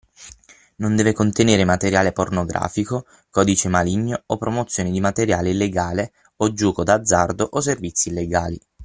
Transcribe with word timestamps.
Non 0.77 0.95
deve 0.95 1.13
contenere 1.13 1.63
materiale 1.63 2.11
pornografico, 2.11 3.05
codice 3.29 3.69
maligno 3.69 4.19
o 4.25 4.37
promozione 4.39 4.89
di 4.89 4.99
materiale 4.99 5.51
illegale/gioco 5.51 6.83
d’azzardo/servizi 6.83 8.09
illegali. 8.09 8.59